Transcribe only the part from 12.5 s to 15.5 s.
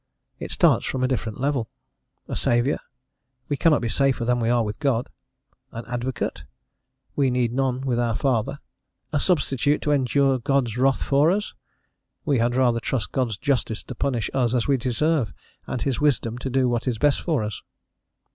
rather trust God's justice to punish us as we deserve,